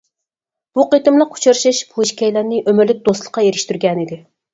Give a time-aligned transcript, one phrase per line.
[0.77, 4.19] بۇ قېتىملىق ئۇچرىشىش بۇ ئىككىيلەننى ئۆمۈرلۈك دوستلۇققا ئېرىشتۈرگەنىدى.